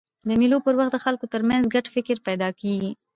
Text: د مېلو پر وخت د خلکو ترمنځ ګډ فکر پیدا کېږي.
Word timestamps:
د 0.27 0.29
مېلو 0.39 0.57
پر 0.65 0.73
وخت 0.79 0.91
د 0.93 0.97
خلکو 1.05 1.25
ترمنځ 1.33 1.63
ګډ 1.73 1.85
فکر 1.95 2.15
پیدا 2.27 2.49
کېږي. 2.59 2.91